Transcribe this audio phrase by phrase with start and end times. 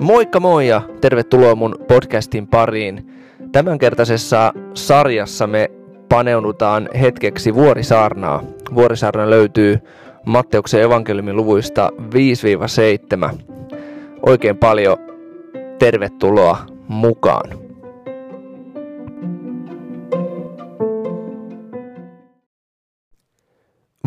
[0.00, 3.12] Moikka moi ja tervetuloa mun podcastin pariin.
[3.52, 5.70] Tämänkertaisessa sarjassa me
[6.08, 8.42] paneudutaan hetkeksi Vuorisaarnaa.
[8.74, 9.78] Vuorisaarna löytyy
[10.26, 11.90] Matteuksen evankeliumin luvuista
[13.32, 13.38] 5-7.
[14.26, 14.96] Oikein paljon
[15.78, 16.58] tervetuloa
[16.88, 17.61] mukaan.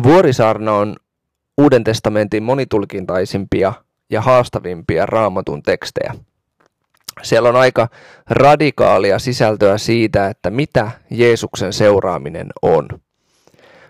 [0.06, 0.96] Vuorisaarna on
[1.58, 3.72] Uuden testamentin monitulkintaisimpia
[4.10, 6.14] ja haastavimpia raamatun tekstejä.
[7.22, 7.88] Siellä on aika
[8.30, 12.88] radikaalia sisältöä siitä, että mitä Jeesuksen seuraaminen on.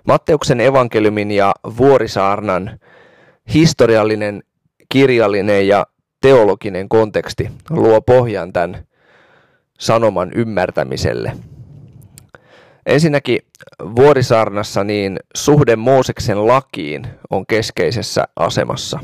[0.06, 2.80] Matteuksen evankeliumin ja Vuorisaarnan
[3.54, 4.42] historiallinen,
[4.88, 5.86] kirjallinen ja
[6.20, 8.86] teologinen konteksti luo pohjan tämän
[9.78, 11.32] sanoman ymmärtämiselle.
[12.86, 13.38] Ensinnäkin
[13.96, 18.98] Vuorisaarnassa niin suhde Mooseksen lakiin on keskeisessä asemassa.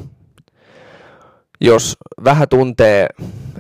[1.61, 3.09] Jos vähän tuntee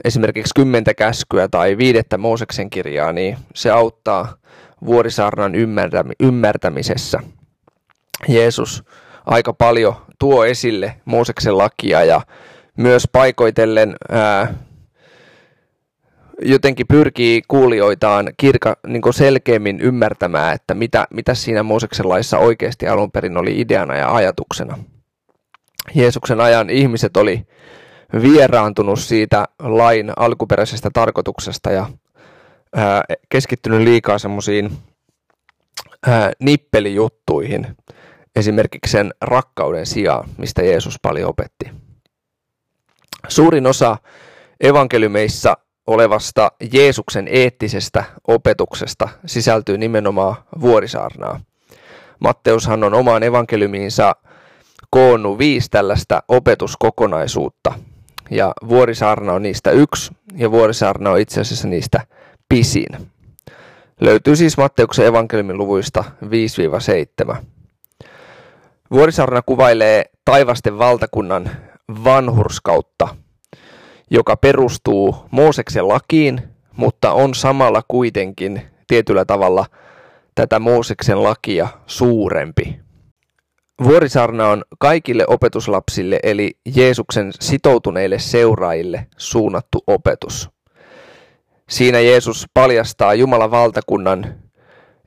[0.05, 4.37] esimerkiksi kymmentä käskyä tai viidettä Mooseksen kirjaa, niin se auttaa
[4.87, 5.53] vuorisaarnan
[6.21, 7.21] ymmärtämisessä.
[8.29, 8.85] Jeesus
[9.27, 12.21] aika paljon tuo esille Mooseksen lakia ja
[12.77, 14.55] myös paikoitellen ää,
[16.45, 23.11] jotenkin pyrkii kuulijoitaan kirka, niin selkeämmin ymmärtämään, että mitä, mitä siinä Mooseksen laissa oikeasti alun
[23.11, 24.79] perin oli ideana ja ajatuksena.
[25.95, 27.47] Jeesuksen ajan ihmiset oli
[28.23, 31.89] vieraantunut siitä lain alkuperäisestä tarkoituksesta ja
[32.77, 34.71] ää, keskittynyt liikaa semmoisiin
[36.41, 37.77] nippelijuttuihin,
[38.37, 41.71] esimerkiksi sen rakkauden sijaan, mistä Jeesus paljon opetti.
[43.29, 43.97] Suurin osa
[44.61, 51.41] evankeliumeissa olevasta Jeesuksen eettisestä opetuksesta sisältyy nimenomaan vuorisaarnaa.
[52.21, 54.17] Matteushan on omaan evankeliumiinsa
[54.91, 57.73] koonnut viisi tällaista opetuskokonaisuutta,
[58.31, 62.07] ja Vuorisaarna on niistä yksi, ja Vuorisaarna on itse asiassa niistä
[62.49, 62.87] pisin.
[64.01, 66.05] Löytyy siis Matteuksen evankeliumin luvuista
[67.33, 67.37] 5-7.
[68.91, 71.51] Vuorisaarna kuvailee taivasten valtakunnan
[72.05, 73.09] vanhurskautta,
[74.13, 76.43] joka perustuu Mooseksen lakiin,
[76.77, 79.67] mutta on samalla kuitenkin tietyllä tavalla
[80.35, 82.81] tätä Mooseksen lakia suurempi.
[83.85, 90.51] Vuorisaarna on kaikille opetuslapsille eli Jeesuksen sitoutuneille seuraajille suunnattu opetus.
[91.69, 94.35] Siinä Jeesus paljastaa Jumalan valtakunnan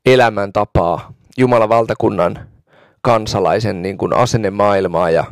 [0.06, 2.48] elämäntapaa, Jumalan valtakunnan
[3.02, 5.24] kansalaisen niin kuin asennemaailmaa ja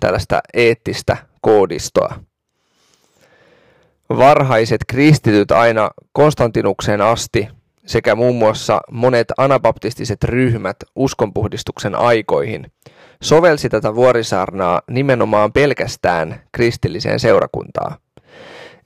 [0.00, 2.31] tällaista eettistä koodistoa.
[4.16, 7.48] Varhaiset kristityt aina Konstantinukseen asti
[7.86, 12.72] sekä muun muassa monet anabaptistiset ryhmät uskonpuhdistuksen aikoihin
[13.22, 17.96] sovelsi tätä vuorisaarnaa nimenomaan pelkästään kristilliseen seurakuntaan.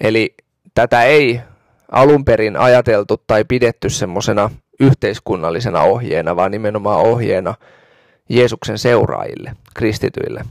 [0.00, 0.34] Eli
[0.74, 1.40] tätä ei
[1.92, 4.50] alun perin ajateltu tai pidetty semmoisena
[4.80, 7.54] yhteiskunnallisena ohjeena, vaan nimenomaan ohjeena
[8.28, 10.44] Jeesuksen seuraajille, kristityille.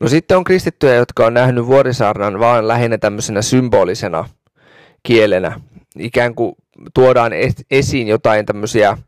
[0.00, 4.28] No sitten on kristittyjä, jotka on nähnyt vuorisaarnan vaan lähinnä tämmöisenä symbolisena
[5.02, 5.60] kielenä,
[5.98, 6.52] ikään kuin
[6.94, 7.32] tuodaan
[7.70, 8.98] esiin jotain tämmöisiä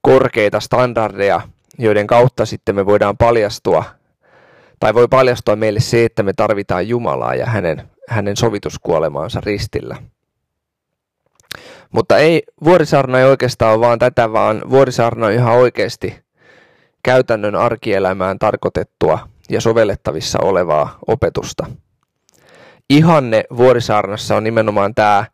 [0.00, 1.40] korkeita standardeja,
[1.78, 3.84] joiden kautta sitten me voidaan paljastua,
[4.80, 9.96] tai voi paljastua meille se, että me tarvitaan Jumalaa ja hänen, hänen sovituskuolemaansa ristillä.
[11.92, 16.24] Mutta ei, vuorisaarna ei oikeastaan ole vaan tätä, vaan vuorisaarna on ihan oikeasti
[17.02, 21.66] käytännön arkielämään tarkoitettua ja sovellettavissa olevaa opetusta.
[22.90, 25.24] Ihanne vuorisaarnassa on nimenomaan tämä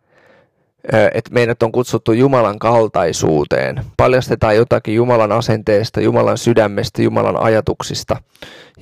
[1.14, 3.84] että meidät on kutsuttu Jumalan kaltaisuuteen.
[3.96, 8.16] Paljastetaan jotakin Jumalan asenteesta, Jumalan sydämestä, Jumalan ajatuksista.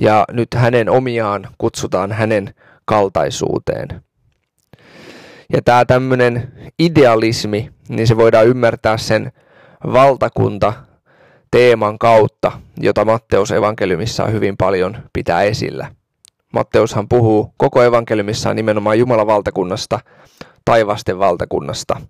[0.00, 3.88] Ja nyt hänen omiaan kutsutaan hänen kaltaisuuteen.
[5.52, 9.32] Ja tämä tämmöinen idealismi, niin se voidaan ymmärtää sen
[9.92, 10.72] valtakunta
[11.50, 15.92] teeman kautta, jota Matteus evankeliumissaan hyvin paljon pitää esillä.
[16.52, 20.00] Matteushan puhuu koko evankeliumissaan nimenomaan Jumalan valtakunnasta
[20.64, 22.00] taivasten valtakunnasta.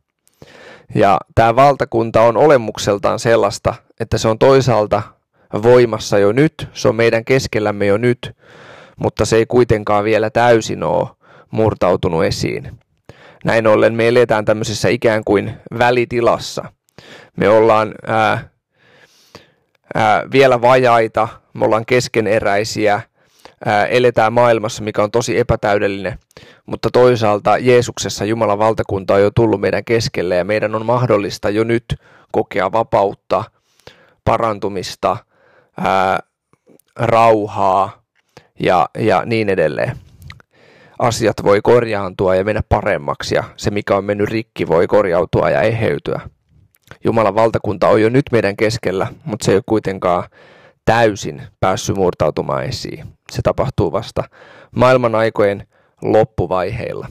[0.94, 5.02] Ja tämä valtakunta on olemukseltaan sellaista, että se on toisaalta
[5.62, 8.36] voimassa jo nyt, se on meidän keskellämme jo nyt,
[8.96, 11.08] mutta se ei kuitenkaan vielä täysin ole
[11.50, 12.78] murtautunut esiin.
[13.44, 16.64] Näin ollen me eletään tämmöisessä ikään kuin välitilassa.
[17.36, 18.48] Me ollaan ää,
[19.94, 23.00] ää, vielä vajaita, me ollaan keskeneräisiä,
[23.64, 26.18] ää, eletään maailmassa, mikä on tosi epätäydellinen,
[26.66, 31.64] mutta toisaalta Jeesuksessa Jumalan valtakunta on jo tullut meidän keskelle ja meidän on mahdollista jo
[31.64, 31.84] nyt
[32.32, 33.44] kokea vapautta,
[34.24, 35.16] parantumista,
[35.80, 36.20] ää,
[36.96, 38.02] rauhaa
[38.60, 39.92] ja, ja niin edelleen.
[40.98, 45.62] Asiat voi korjaantua ja mennä paremmaksi ja se mikä on mennyt rikki voi korjautua ja
[45.62, 46.20] eheytyä.
[47.04, 50.24] Jumalan valtakunta on jo nyt meidän keskellä, mutta se ei ole kuitenkaan
[50.84, 53.06] täysin päässyt murtautumaan esiin.
[53.32, 54.22] Se tapahtuu vasta
[54.76, 55.66] maailman aikojen
[56.02, 57.08] loppuvaiheilla.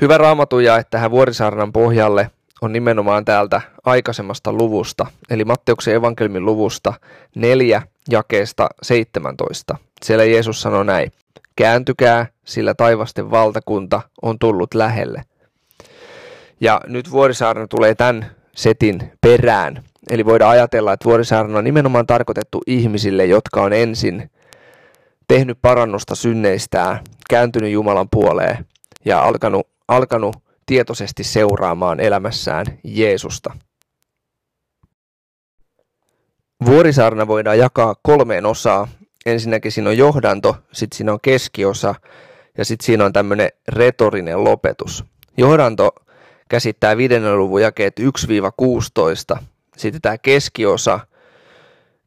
[0.00, 2.30] Hyvä raamatu että tähän vuorisaarnan pohjalle
[2.62, 6.94] on nimenomaan täältä aikaisemmasta luvusta, eli Matteuksen evankelmin luvusta
[7.36, 9.76] 4 jakeesta 17.
[10.02, 11.12] Siellä Jeesus sanoi näin,
[11.56, 15.22] kääntykää, sillä taivasten valtakunta on tullut lähelle.
[16.62, 19.84] Ja nyt Vuorisaarna tulee tämän setin perään.
[20.10, 24.30] Eli voidaan ajatella, että Vuorisaarna on nimenomaan tarkoitettu ihmisille, jotka on ensin
[25.28, 27.00] tehnyt parannusta synneistään,
[27.30, 28.66] kääntynyt Jumalan puoleen
[29.04, 30.36] ja alkanut, alkanut
[30.66, 33.56] tietoisesti seuraamaan elämässään Jeesusta.
[36.66, 38.88] Vuorisaarna voidaan jakaa kolmeen osaan.
[39.26, 41.94] Ensinnäkin siinä on johdanto, sitten siinä on keskiosa
[42.58, 45.04] ja sitten siinä on tämmöinen retorinen lopetus.
[45.36, 45.94] Johdanto
[46.52, 48.00] käsittää viidennen luvun jakeet
[49.36, 49.38] 1-16.
[49.76, 51.00] Sitten tämä keskiosa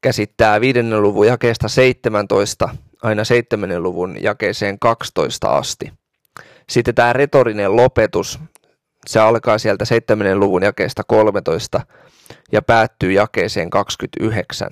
[0.02, 2.70] käsittää viidennen luvun jakeesta 17
[3.04, 3.84] aina 7.
[3.84, 5.94] luvun jakeeseen 12 asti.
[6.70, 8.40] Sitten tämä retorinen lopetus,
[9.08, 10.40] se alkaa sieltä 7.
[10.40, 11.82] luvun jakeesta 13
[12.52, 14.70] ja päättyy jakeeseen 29.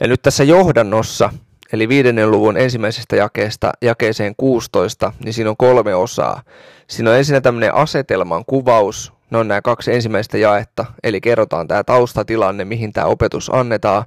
[0.00, 1.32] Ja nyt tässä johdannossa,
[1.72, 6.42] eli viidennen luvun ensimmäisestä jakeesta jakeeseen 16, niin siinä on kolme osaa.
[6.88, 11.84] Siinä on ensin tämmöinen asetelman kuvaus, ne on nämä kaksi ensimmäistä jaetta, eli kerrotaan tämä
[11.84, 14.04] taustatilanne, mihin tämä opetus annetaan.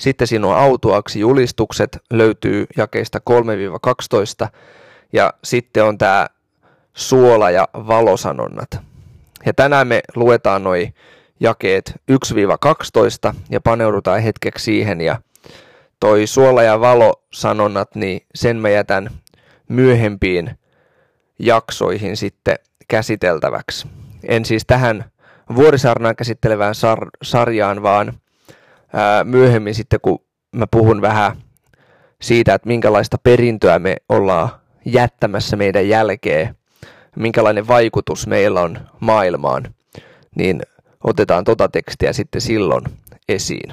[0.00, 3.20] Sitten siinä on autuaksi julistukset, löytyy jakeista
[4.44, 4.48] 3-12,
[5.12, 6.26] ja sitten on tämä
[6.94, 8.80] suola- ja valosanonnat.
[9.46, 10.94] Ja tänään me luetaan noin
[11.40, 15.20] jakeet 1-12 ja paneudutaan hetkeksi siihen ja
[16.00, 19.10] toi suola- ja valosanonnat, niin sen mä jätän
[19.68, 20.50] myöhempiin
[21.42, 22.56] jaksoihin sitten
[22.88, 23.86] käsiteltäväksi.
[24.28, 25.04] En siis tähän
[25.54, 28.12] vuorisarnaa käsittelevään sar- sarjaan, vaan
[28.92, 30.18] ää, myöhemmin sitten kun
[30.56, 31.36] mä puhun vähän
[32.22, 34.48] siitä, että minkälaista perintöä me ollaan
[34.84, 36.54] jättämässä meidän jälkeen,
[37.16, 39.74] minkälainen vaikutus meillä on maailmaan,
[40.34, 40.62] niin
[41.04, 42.84] otetaan tota tekstiä sitten silloin
[43.28, 43.72] esiin.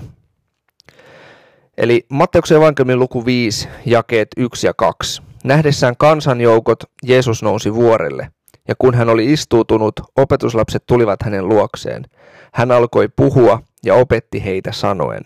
[1.77, 5.21] Eli Matteuksen evankeliumin luku 5, jakeet 1 ja 2.
[5.44, 8.31] Nähdessään kansanjoukot, Jeesus nousi vuorelle,
[8.68, 12.06] ja kun hän oli istuutunut, opetuslapset tulivat hänen luokseen.
[12.53, 15.21] Hän alkoi puhua ja opetti heitä sanoen.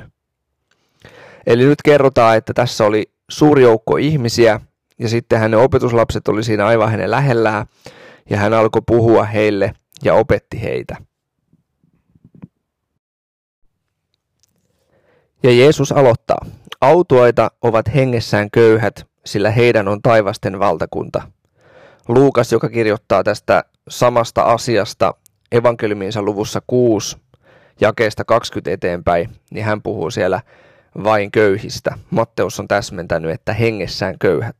[1.47, 4.59] Eli nyt kerrotaan, että tässä oli suuri joukko ihmisiä,
[4.99, 7.65] ja sitten hänen opetuslapset oli siinä aivan hänen lähellään,
[8.29, 9.73] ja hän alkoi puhua heille
[10.03, 10.95] ja opetti heitä.
[15.43, 16.45] Ja Jeesus aloittaa.
[16.81, 21.21] Autuaita ovat hengessään köyhät, sillä heidän on taivasten valtakunta.
[22.07, 25.13] Luukas, joka kirjoittaa tästä samasta asiasta
[25.51, 27.17] evankeliumiinsa luvussa 6,
[27.81, 30.41] jakeesta 20 eteenpäin, niin hän puhuu siellä
[31.03, 31.97] vain köyhistä.
[32.09, 34.55] Matteus on täsmentänyt, että hengessään köyhät.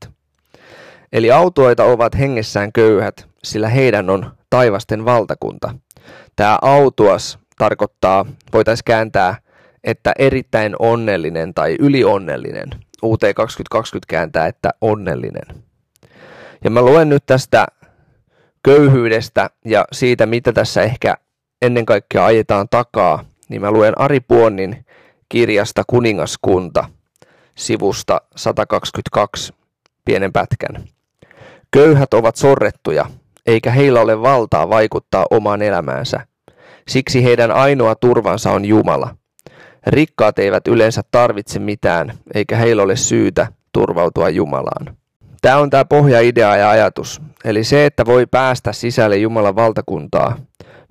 [1.12, 5.74] Eli autoita ovat hengessään köyhät, sillä heidän on taivasten valtakunta.
[6.36, 9.36] Tämä autuas tarkoittaa, voitaisiin kääntää,
[9.84, 12.70] että erittäin onnellinen tai ylionnellinen.
[13.02, 15.64] UT 2020 kääntää, että onnellinen.
[16.64, 17.66] Ja mä luen nyt tästä
[18.62, 21.14] köyhyydestä ja siitä, mitä tässä ehkä
[21.62, 24.86] ennen kaikkea ajetaan takaa, niin mä luen Ari Puonnin
[25.28, 26.88] kirjasta Kuningaskunta
[27.54, 29.54] sivusta 122
[30.04, 30.84] pienen pätkän.
[31.70, 33.06] Köyhät ovat sorrettuja,
[33.46, 36.26] eikä heillä ole valtaa vaikuttaa omaan elämäänsä.
[36.88, 39.16] Siksi heidän ainoa turvansa on Jumala.
[39.86, 44.96] Rikkaat eivät yleensä tarvitse mitään, eikä heillä ole syytä turvautua Jumalaan.
[45.42, 47.22] Tämä on tämä pohjaidea ja ajatus.
[47.44, 50.36] Eli se, että voi päästä sisälle Jumalan valtakuntaa,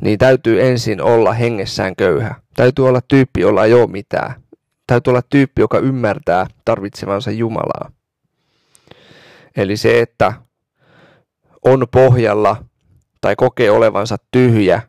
[0.02, 2.36] niin täytyy ensin olla hengessään köyhä.
[2.56, 4.34] Täytyy olla tyyppi, jolla ei ole mitään.
[4.88, 7.92] Täytyy olla tyyppi, joka ymmärtää tarvitsevansa Jumalaa.
[9.58, 10.34] Eli se, että
[11.66, 12.56] on pohjalla
[13.22, 14.82] tai kokee olevansa tyhjä,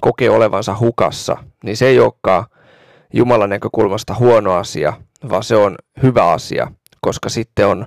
[0.00, 2.44] kokee olevansa hukassa, niin se ei olekaan
[3.12, 4.92] Jumalan näkökulmasta huono asia,
[5.28, 7.86] vaan se on hyvä asia, koska sitten on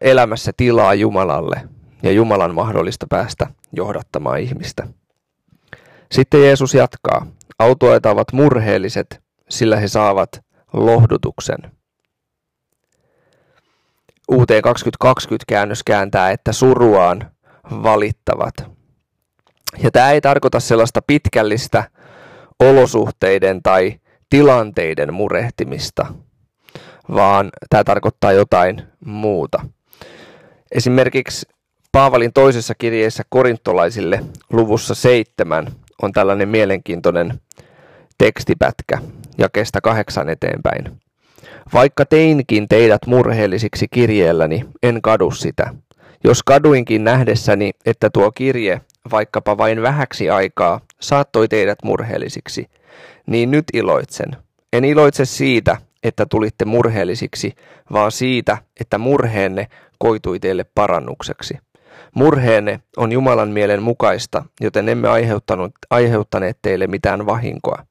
[0.00, 1.68] elämässä tilaa Jumalalle
[2.02, 4.86] ja Jumalan mahdollista päästä johdattamaan ihmistä.
[6.12, 7.26] Sitten Jeesus jatkaa.
[7.58, 10.28] Autoajat ovat murheelliset, sillä he saavat
[10.72, 11.58] lohdutuksen.
[14.32, 17.30] UT 2020 käännös kääntää, että suruaan
[17.70, 18.54] valittavat.
[19.82, 21.84] Ja tämä ei tarkoita sellaista pitkällistä
[22.70, 23.94] olosuhteiden tai
[24.30, 26.06] tilanteiden murehtimista,
[27.14, 29.66] vaan tämä tarkoittaa jotain muuta.
[30.72, 31.46] Esimerkiksi
[31.92, 35.66] Paavalin toisessa kirjeessä korintolaisille luvussa seitsemän
[36.02, 37.40] on tällainen mielenkiintoinen
[38.18, 38.98] tekstipätkä
[39.52, 41.00] kestä kahdeksan eteenpäin.
[41.74, 45.74] Vaikka teinkin teidät murheellisiksi kirjeelläni, en kadu sitä.
[46.24, 48.80] Jos kaduinkin nähdessäni, että tuo kirje,
[49.10, 52.66] vaikkapa vain vähäksi aikaa, saattoi teidät murheellisiksi,
[53.26, 54.36] niin nyt iloitsen.
[54.72, 57.54] En iloitse siitä, että tulitte murheellisiksi,
[57.92, 59.66] vaan siitä, että murheenne
[59.98, 61.58] koitui teille parannukseksi.
[62.14, 65.08] Murheenne on Jumalan mielen mukaista, joten emme
[65.90, 67.84] aiheuttaneet teille mitään vahinkoa.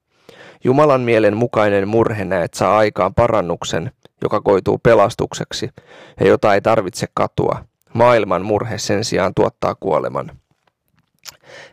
[0.63, 3.91] Jumalan mielen mukainen murhe näet saa aikaan parannuksen,
[4.21, 5.69] joka koituu pelastukseksi
[6.19, 7.65] ja jota ei tarvitse katua.
[7.93, 10.31] Maailman murhe sen sijaan tuottaa kuoleman.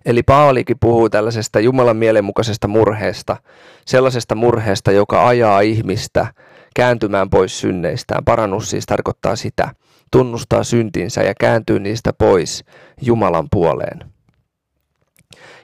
[0.06, 3.36] Eli Paavalikin puhuu tällaisesta Jumalan mielenmukaisesta murheesta,
[3.86, 6.26] sellaisesta murheesta, joka ajaa ihmistä
[6.76, 8.24] kääntymään pois synneistään.
[8.24, 9.68] Parannus siis tarkoittaa sitä,
[10.10, 12.64] tunnustaa syntinsä ja kääntyy niistä pois
[13.02, 14.10] Jumalan puoleen.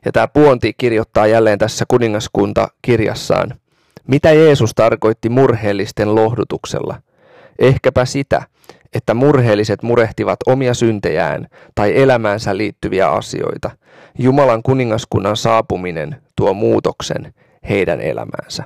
[0.04, 3.54] Ja tämä Puonti kirjoittaa jälleen tässä kuningaskunta kirjassaan,
[4.06, 7.00] mitä Jeesus tarkoitti murheellisten lohdutuksella.
[7.58, 8.42] Ehkäpä sitä,
[8.94, 13.70] että murheelliset murehtivat omia syntejään tai elämäänsä liittyviä asioita.
[14.18, 17.34] Jumalan kuningaskunnan saapuminen tuo muutoksen
[17.68, 18.64] heidän elämäänsä.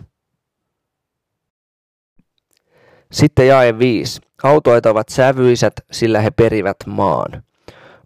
[3.12, 4.20] Sitten jae 5.
[4.42, 7.42] Autoit ovat sävyisät, sillä he perivät maan.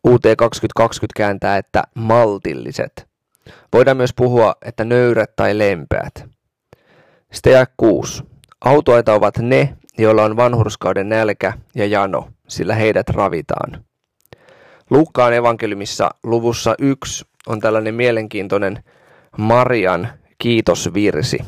[0.06, 3.08] UT 2020 kääntää, että maltilliset.
[3.72, 6.24] Voidaan myös puhua, että nöyrät tai lempeät.
[7.32, 8.22] Sitten jae 6.
[8.64, 13.84] Autoita ovat ne, joilla on vanhurskauden nälkä ja jano, sillä heidät ravitaan.
[14.90, 18.84] Luukkaan evankeliumissa luvussa 1 on tällainen mielenkiintoinen
[19.38, 20.08] Marian
[20.38, 21.38] kiitosvirsi.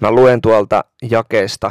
[0.00, 1.70] Mä luen tuolta jakeesta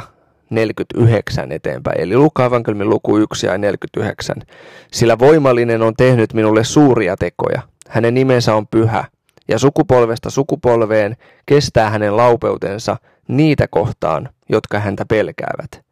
[0.50, 4.36] 49 eteenpäin, eli Luukkaan evankeliumin luku 1 ja 49.
[4.92, 7.62] Sillä voimallinen on tehnyt minulle suuria tekoja.
[7.88, 9.04] Hänen nimensä on pyhä,
[9.48, 11.16] ja sukupolvesta sukupolveen
[11.46, 12.96] kestää hänen laupeutensa
[13.28, 15.84] niitä kohtaan, jotka häntä pelkäävät.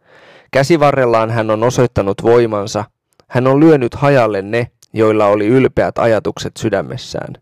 [0.51, 2.85] Käsivarrellaan hän on osoittanut voimansa,
[3.29, 7.34] hän on lyönyt hajalle ne, joilla oli ylpeät ajatukset sydämessään.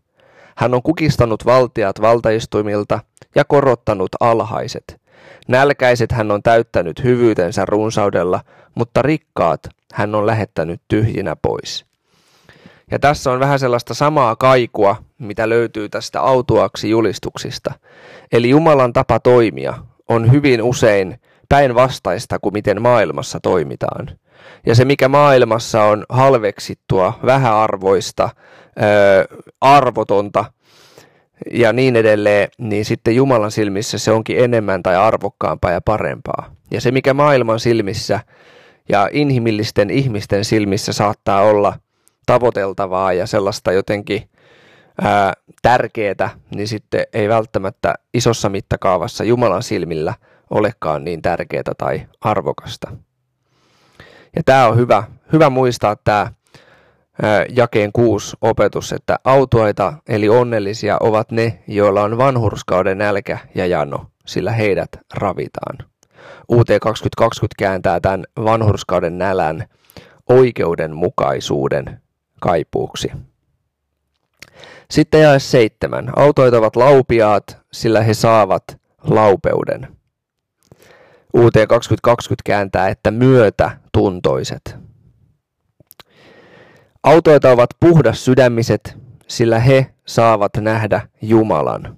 [0.57, 2.99] Hän on kukistanut valtiat valtaistuimilta
[3.35, 5.01] ja korottanut alhaiset.
[5.47, 8.41] Nälkäiset hän on täyttänyt hyvyytensä runsaudella,
[8.75, 9.59] mutta rikkaat
[9.93, 11.85] hän on lähettänyt tyhjinä pois.
[12.91, 17.73] Ja tässä on vähän sellaista samaa kaikua, mitä löytyy tästä autuaksi julistuksista.
[18.31, 19.73] Eli Jumalan tapa toimia
[20.09, 24.09] on hyvin usein päinvastaista kuin miten maailmassa toimitaan.
[24.65, 28.29] Ja se, mikä maailmassa on halveksittua, vähäarvoista,
[29.61, 30.45] arvotonta
[31.53, 36.55] ja niin edelleen, niin sitten Jumalan silmissä se onkin enemmän tai arvokkaampaa ja parempaa.
[36.71, 38.19] Ja se, mikä maailman silmissä
[38.89, 41.73] ja inhimillisten ihmisten silmissä saattaa olla–
[42.25, 44.29] tavoiteltavaa ja sellaista jotenkin
[45.01, 50.13] ää, tärkeää, niin sitten ei välttämättä isossa mittakaavassa Jumalan silmillä
[50.49, 52.91] olekaan niin tärkeää tai arvokasta.
[54.35, 56.31] Ja tämä on hyvä, hyvä muistaa tämä
[57.55, 64.05] jakeen kuusi opetus, että autuaita eli onnellisia ovat ne, joilla on vanhurskauden nälkä ja jano,
[64.25, 65.77] sillä heidät ravitaan.
[66.51, 69.65] UT 2020 kääntää tämän vanhurskauden nälän
[70.29, 72.01] oikeudenmukaisuuden
[72.39, 73.11] kaipuuksi.
[74.91, 76.11] Sitten jae seitsemän.
[76.15, 78.63] Autoit ovat laupiaat, sillä he saavat
[79.03, 80.00] laupeuden.
[81.37, 84.75] UT 2020 kääntää, että myötätuntoiset.
[87.03, 88.97] Autoita ovat puhdas sydämiset,
[89.27, 91.97] sillä he saavat nähdä Jumalan.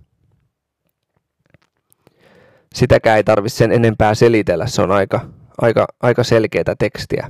[2.76, 5.20] Sitäkään ei tarvitse sen enempää selitellä, se on aika,
[5.62, 7.30] aika, aika selkeää tekstiä.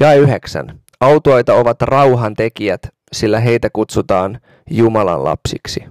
[0.00, 0.80] Jae yhdeksän.
[1.00, 2.80] Autoita ovat rauhan tekijät,
[3.12, 4.40] sillä heitä kutsutaan
[4.70, 5.84] Jumalan lapsiksi.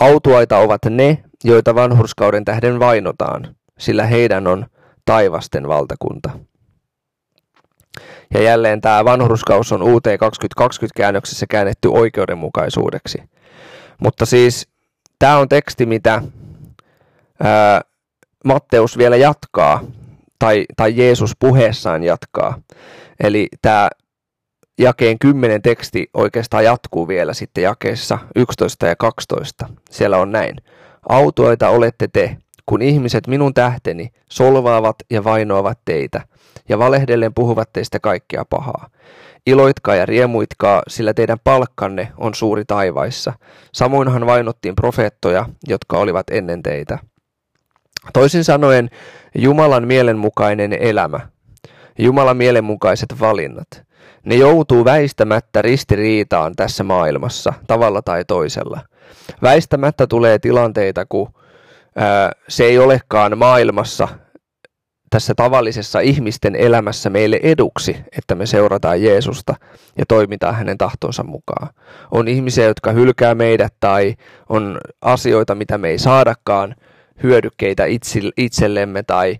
[0.00, 4.66] Autuaita ovat ne, joita vanhurskauden tähden vainotaan, sillä heidän on
[5.04, 6.30] taivasten valtakunta.
[8.34, 13.22] Ja jälleen tämä vanhurskaus on UT 2020 käännöksessä käännetty oikeudenmukaisuudeksi.
[14.00, 14.68] Mutta siis
[15.18, 16.22] tämä on teksti, mitä
[17.42, 17.80] ää,
[18.44, 19.80] Matteus vielä jatkaa
[20.38, 22.60] tai, tai Jeesus puheessaan jatkaa.
[23.20, 23.88] Eli tämä
[24.78, 29.68] jakeen 10 teksti oikeastaan jatkuu vielä sitten jakeessa 11 ja 12.
[29.90, 30.56] Siellä on näin.
[31.08, 32.36] Autoita olette te,
[32.66, 36.20] kun ihmiset minun tähteni solvaavat ja vainoavat teitä,
[36.68, 38.88] ja valehdellen puhuvat teistä kaikkea pahaa.
[39.46, 43.32] Iloitkaa ja riemuitkaa, sillä teidän palkkanne on suuri taivaissa.
[43.72, 46.98] Samoinhan vainottiin profeettoja, jotka olivat ennen teitä.
[48.12, 48.90] Toisin sanoen,
[49.34, 51.20] Jumalan mielenmukainen elämä,
[51.98, 53.82] Jumalan mielenmukaiset valinnat,
[54.24, 58.80] ne joutuu väistämättä ristiriitaan tässä maailmassa, tavalla tai toisella.
[59.42, 61.34] Väistämättä tulee tilanteita, kun
[61.96, 64.08] ää, se ei olekaan maailmassa
[65.10, 69.54] tässä tavallisessa ihmisten elämässä meille eduksi, että me seurataan Jeesusta
[69.98, 71.68] ja toimitaan hänen tahtonsa mukaan.
[72.10, 74.14] On ihmisiä, jotka hylkää meidät tai
[74.48, 76.74] on asioita, mitä me ei saadakaan,
[77.22, 77.84] hyödykkeitä
[78.36, 79.38] itsellemme tai,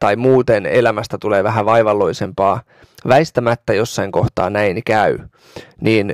[0.00, 2.60] tai muuten elämästä tulee vähän vaivalloisempaa.
[3.08, 5.18] Väistämättä jossain kohtaa näin käy.
[5.80, 6.12] Niin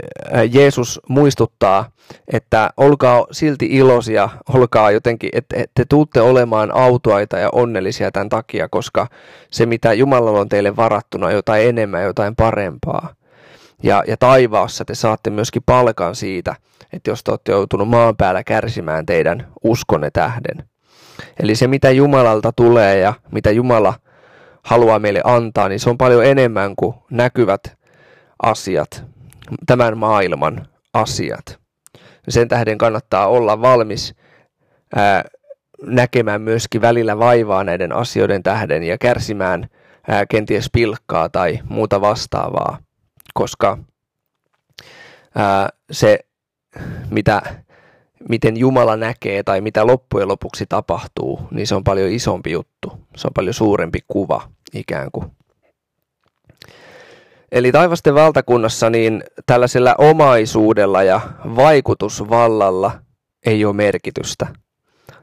[0.51, 1.91] Jeesus muistuttaa,
[2.33, 8.69] että olkaa silti iloisia, olkaa jotenkin, että te tuutte olemaan autoaita ja onnellisia tämän takia,
[8.69, 9.07] koska
[9.51, 13.15] se mitä Jumalalla on teille varattuna on jotain enemmän, jotain parempaa.
[13.83, 16.57] Ja, ja taivaassa te saatte myöskin palkan siitä,
[16.93, 20.70] että jos te olette joutunut maan päällä kärsimään teidän uskonne tähden.
[21.43, 23.95] Eli se, mitä Jumalalta tulee ja mitä Jumala
[24.63, 27.61] haluaa meille antaa, niin se on paljon enemmän kuin näkyvät
[28.43, 29.05] asiat,
[29.67, 31.61] tämän maailman asiat.
[32.29, 34.15] Sen tähden kannattaa olla valmis
[34.97, 35.25] ää,
[35.83, 39.69] näkemään myöskin välillä vaivaa näiden asioiden tähden ja kärsimään
[40.09, 42.79] ää, kenties pilkkaa tai muuta vastaavaa,
[43.35, 43.79] koska
[45.35, 46.19] ää, se,
[47.11, 47.43] mitä
[48.29, 52.93] miten Jumala näkee tai mitä loppujen lopuksi tapahtuu, niin se on paljon isompi juttu.
[53.17, 54.43] Se on paljon suurempi kuva
[54.75, 55.27] ikään kuin.
[57.53, 61.21] Eli taivasten valtakunnassa niin tällaisella omaisuudella ja
[61.57, 62.93] vaikutusvallalla
[63.47, 64.47] ei ole merkitystä.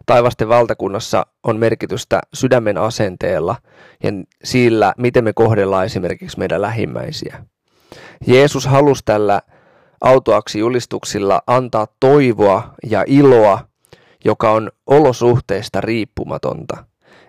[0.05, 3.55] Taivasten valtakunnassa on merkitystä sydämen asenteella
[4.03, 4.11] ja
[4.43, 7.45] sillä, miten me kohdellaan esimerkiksi meidän lähimmäisiä.
[8.27, 9.41] Jeesus halusi tällä
[10.01, 13.59] autoaksi julistuksilla antaa toivoa ja iloa,
[14.25, 16.83] joka on olosuhteista riippumatonta.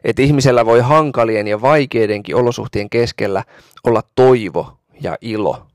[0.05, 3.45] Että ihmisellä voi hankalien ja vaikeidenkin olosuhtien keskellä
[3.85, 5.67] olla toivo ja ilo.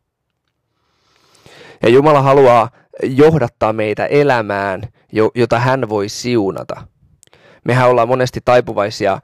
[1.84, 2.70] Ja Jumala haluaa
[3.04, 4.82] johdattaa meitä elämään,
[5.36, 6.88] jota hän voi siunata.
[7.64, 9.20] Mehän ollaan monesti taipuvaisia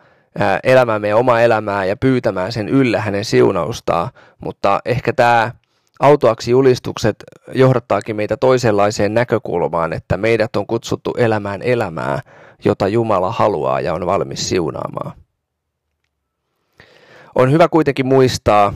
[0.63, 5.51] elämään meidän omaa elämää ja pyytämään sen yllä hänen siunaustaan, mutta ehkä tämä
[5.99, 7.15] autoaksi julistukset
[7.53, 12.21] johdattaakin meitä toisenlaiseen näkökulmaan, että meidät on kutsuttu elämään elämää,
[12.65, 15.11] jota Jumala haluaa ja on valmis siunaamaan.
[17.35, 18.73] On hyvä kuitenkin muistaa,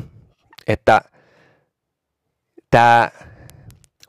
[0.67, 1.01] että
[2.71, 3.11] tämä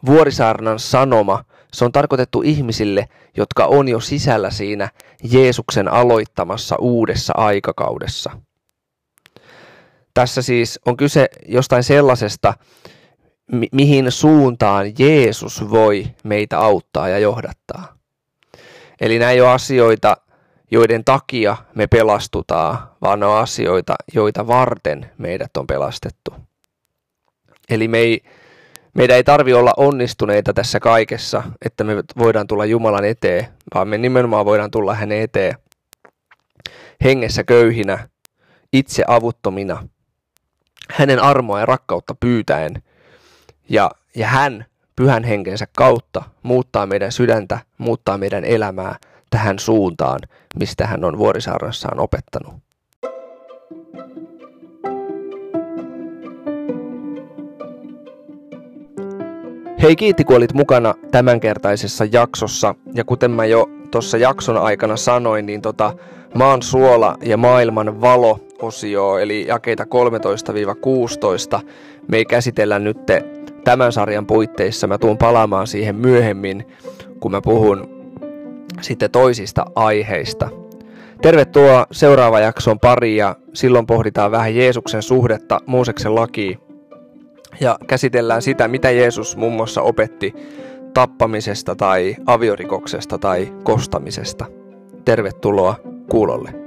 [0.07, 4.88] vuorisaarnan sanoma, se on tarkoitettu ihmisille, jotka on jo sisällä siinä
[5.22, 8.31] Jeesuksen aloittamassa uudessa aikakaudessa.
[10.14, 12.55] Tässä siis on kyse jostain sellaisesta,
[13.53, 17.95] mi- mihin suuntaan Jeesus voi meitä auttaa ja johdattaa.
[19.01, 20.17] Eli nämä ei ole asioita,
[20.71, 26.35] joiden takia me pelastutaan, vaan ne on asioita, joita varten meidät on pelastettu.
[27.71, 28.23] Eli me ei,
[28.95, 33.99] meidän ei tarvi olla onnistuneita tässä kaikessa, että me voidaan tulla Jumalan eteen, vaan me
[33.99, 35.55] nimenomaan voidaan tulla hänen eteen
[37.05, 38.09] hengessä köyhinä,
[38.73, 39.89] itse avuttomina,
[40.91, 42.73] hänen armoa ja rakkautta pyytäen–
[43.68, 44.64] ja, ja hän
[44.96, 48.96] pyhän henkensä kautta muuttaa meidän sydäntä, muuttaa meidän elämää
[49.31, 50.20] tähän suuntaan,
[50.59, 52.55] mistä hän on vuorisaarnassaan opettanut.
[59.83, 65.46] Hei kiitti kun olit mukana tämänkertaisessa jaksossa ja kuten mä jo tuossa jakson aikana sanoin,
[65.46, 65.94] niin tota
[66.35, 69.85] maan suola ja maailman valo osio eli jakeita
[71.61, 71.61] 13-16
[72.09, 72.98] me ei käsitellä nyt
[73.64, 74.87] tämän sarjan puitteissa.
[74.87, 76.66] Mä tuun palaamaan siihen myöhemmin,
[77.20, 77.88] kun mä puhun
[78.81, 80.48] sitten toisista aiheista.
[81.22, 86.59] Tervetuloa seuraava jakson pari ja silloin pohditaan vähän Jeesuksen suhdetta Mooseksen lakiin
[87.61, 90.35] ja käsitellään sitä, mitä Jeesus muun muassa opetti
[90.94, 94.46] tappamisesta tai aviorikoksesta tai kostamisesta.
[95.05, 95.77] Tervetuloa
[96.11, 96.63] kuulolle.